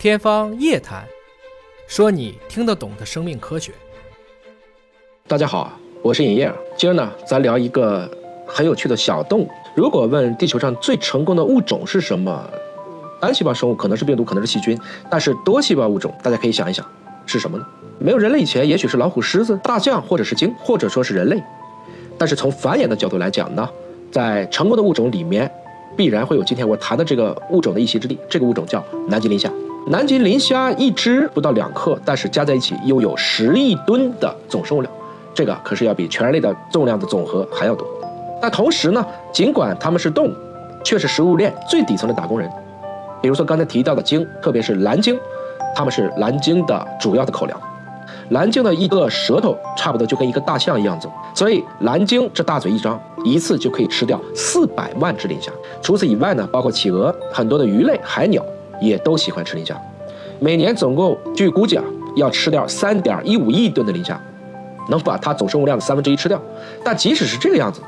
[0.00, 1.04] 天方夜谭，
[1.86, 3.70] 说你听得懂的生命科学。
[5.28, 6.50] 大家好，我是尹烨。
[6.74, 8.10] 今儿呢，咱聊一个
[8.46, 9.50] 很有趣的小动物。
[9.74, 12.50] 如果问地球上最成功的物种是什么，
[13.20, 14.80] 单细胞生物可能是病毒，可能是细菌，
[15.10, 16.82] 但是多细胞物种，大家可以想一想，
[17.26, 17.66] 是什么呢？
[17.98, 21.38] 没有人类以前，也许是老虎、狮子、大象，或者是鲸，或者说是人类。
[22.16, 23.68] 但是从繁衍的角度来讲呢，
[24.10, 25.52] 在成功的物种里面，
[25.94, 28.18] 必然会有今天我谈的这个物种的一席之地。
[28.30, 29.52] 这个物种叫南极磷虾。
[29.86, 34.92] 南极磷虾一只不到两克，但是加在一起又有十亿吨的总生物量，
[35.34, 37.86] 这个可是要比全人类的重量的总和还要多。
[38.40, 40.34] 但同时呢，尽管它们是动物，
[40.84, 42.48] 却是食物链最底层的打工人。
[43.22, 45.18] 比如说刚才提到的鲸，特别是蓝鲸，
[45.74, 47.58] 它们是蓝鲸的主要的口粮。
[48.30, 55.50] 蓝鲸的一个舌头差不多就跟一个大象一样重，所以蓝鲸这大嘴一张，一次就可以吃掉四百万只磷虾。
[55.82, 58.44] 除此以外呢，包括企鹅、很多的鱼类、海鸟
[58.80, 59.80] 也都喜欢吃磷虾。
[60.38, 61.84] 每年总共据估计啊，
[62.16, 64.20] 要吃掉三点一五亿吨的磷虾，
[64.88, 66.40] 能把它总生物量的三分之一吃掉。
[66.82, 67.80] 但即使是这个样子，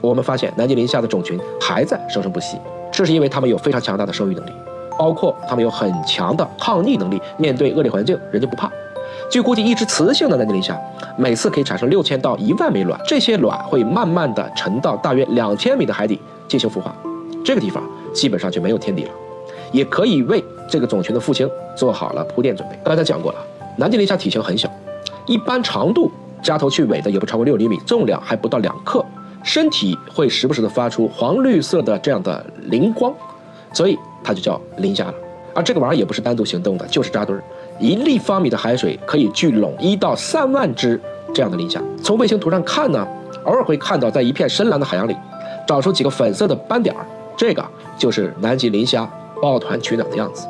[0.00, 2.58] 我们发现南极磷虾的种群还在生生不息，
[2.92, 4.50] 这是因为它们有非常强大的生育能力，
[4.98, 8.70] 包括它们有很强的抗逆能力，面对恶劣环境，人家不怕。
[9.30, 10.78] 据估计，一只雌性的南极磷虾
[11.16, 16.94] 每次可以产生六千到一万枚卵，这些卵会慢慢的沉到大约两千米的海底进行孵化，
[17.44, 19.10] 这个地方基本上就没有天敌了，
[19.74, 22.78] 也可以为这个种群的复兴做好了铺垫准备。
[22.84, 23.38] 刚才讲过了，
[23.76, 24.70] 南极磷虾体型很小，
[25.26, 26.08] 一般长度
[26.40, 29.04] 加头去尾的也不超过六厘米，重量还不到两克，
[29.42, 33.12] 身体会时不时的发出黄绿色的这样的磷光，
[33.72, 35.14] 所以它就叫磷虾了。
[35.52, 37.42] 而这个玩意儿也不是单独行动的，就是扎堆儿。
[37.80, 41.00] 一立方米的海水可以聚拢一到三万只
[41.34, 41.82] 这样的磷虾。
[42.00, 43.04] 从卫星图上看呢，
[43.42, 45.16] 偶尔会看到在一片深蓝的海洋里，
[45.66, 47.04] 找出几个粉色的斑点儿，
[47.36, 47.64] 这个
[47.98, 49.08] 就是南极磷虾
[49.44, 50.46] 抱团取暖的样子。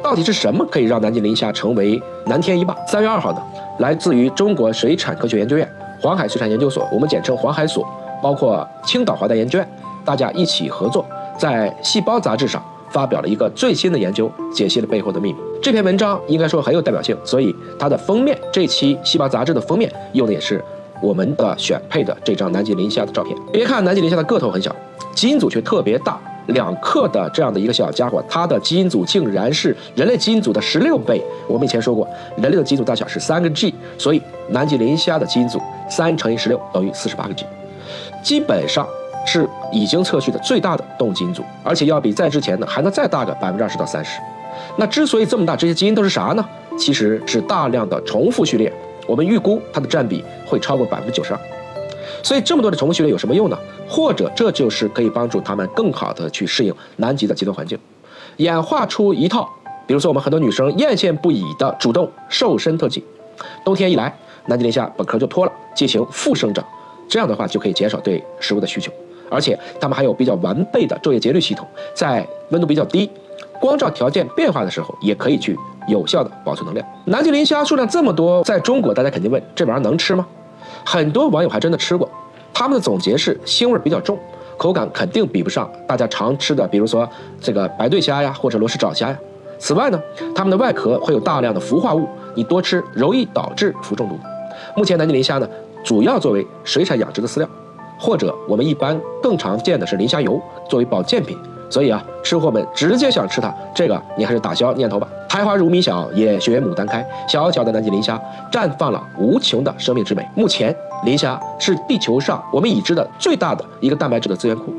[0.00, 2.76] 到底是什么可以让南极磷虾成为南天一霸？
[2.86, 3.42] 三月二号呢，
[3.80, 5.68] 来自于中国水产科学研究院
[6.00, 7.84] 黄海水产研究所，我们简称黄海所，
[8.22, 9.68] 包括青岛华大研究院，
[10.04, 11.04] 大家一起合作，
[11.36, 12.62] 在《细胞》杂志上。
[12.92, 15.38] 发表了一个最新的研究，解析了背后的秘密。
[15.62, 20.60] 这篇文章应该说很有代表性，所以它的封面，这期《细胞》杂志的封面用的也是
[21.00, 23.36] 我们的选配的这张南极磷虾的照片。
[23.52, 24.74] 别看南极磷虾的个头很小，
[25.14, 31.20] 基因组却特别大，两克的这样的一个小家伙，它的基因组竟然是人类基因组的十六倍。
[31.48, 32.06] 我们以前说过，
[32.36, 37.44] 人类的基因组大小是三个 G，所以南极磷虾的基因组三乘以十六等于四十八个 G，
[38.22, 38.86] 基本上。
[39.26, 44.18] 是已经测序的最大的动物基因组，而且要比在之前的还能再大个百分之二十到三十。
[44.78, 46.48] 那之所以这么大，这些基因都是啥呢？
[46.78, 48.72] 其实是大量的重复序列。
[49.06, 51.40] 我们预估它的占比会超过百分之九十二。
[52.22, 53.58] 所以这么多的重复序列有什么用呢？
[53.88, 57.78] 或者这就是可以帮助它们更好的去适应南极的极端环境，
[58.36, 59.48] 演化出一套，
[59.86, 63.04] 比如说我们很多女生艳羡不已的主动瘦身特技。
[63.64, 64.14] 冬天一来，
[64.46, 66.64] 南极磷虾本壳就脱了，进行复生长，
[67.08, 68.92] 这样的话就可以减少对食物的需求。
[69.30, 73.08] 而且它们还有比较完备的昼夜节律系统，在温度比较低、
[73.60, 75.56] 光照条件变化的时候，也可以去
[75.88, 76.86] 有效的保存能量。
[77.06, 80.26] 南极磷虾数量这么多，在中国大家肯定问这玩意儿能吃吗？
[80.84, 82.08] 很多网友还真的吃过，
[82.52, 84.18] 他们的总结是腥味比较重，
[84.56, 87.08] 口感肯定比不上大家常吃的，比如说
[87.40, 89.18] 这个白对虾呀或者罗氏爪虾呀。
[89.58, 90.00] 此外呢，
[90.34, 94.18] 它们的外壳会有大量的氟化物，你多吃容易导致氟中毒。
[94.76, 95.48] 目前南极磷虾呢，
[95.84, 97.48] 主要作为水产养殖的饲料。
[98.02, 101.36] 或者我们一般更常见的是磷虾油作为保健品，
[101.70, 105.08] 所以啊，吃货们直接想吃它，这个你还是打消念头吧。
[105.28, 107.06] 苔花如米小，也学牡丹开。
[107.28, 108.20] 小小的南极磷虾
[108.50, 110.28] 绽放了无穷的生命之美。
[110.34, 114.74] 目前，磷虾是地球上我们已知的最大的一个蛋白质的资源库，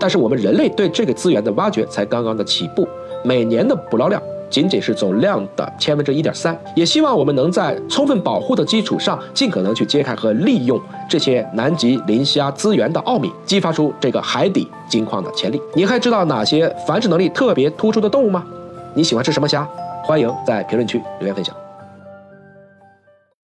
[0.00, 2.88] 但是我们人类对这个资源的挖掘才刚刚的起步，
[3.22, 4.20] 每年的捕捞量。
[4.52, 15.60] 仅仅是总量的千分之一点三，也希望我们能在充分保护的基础上，尽可能去揭开和利用这些南极磷虾资源的奥秘，激发出这个海底金矿的潜力。
[15.74, 18.44] 你还知道哪些繁殖能力特别突出的动物吗？
[18.92, 19.66] 你喜欢吃什么虾？
[20.04, 21.61] 欢迎在评论区留言分享。